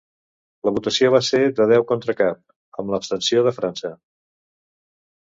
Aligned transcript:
La 0.67 0.71
votació 0.75 1.09
va 1.15 1.19
ser 1.25 1.41
de 1.59 1.67
deu 1.71 1.83
contra 1.91 2.15
cap, 2.21 2.39
amb 2.83 2.93
l'abstenció 2.93 3.43
de 3.49 3.53
França. 3.59 3.93